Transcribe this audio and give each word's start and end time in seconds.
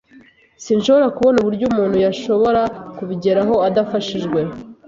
Sinshobora 0.63 1.13
kubona 1.15 1.37
uburyo 1.39 1.65
umuntu 1.71 1.97
yashobora 2.05 2.61
kubigeraho 2.97 3.55
adafashijwe. 3.67 4.39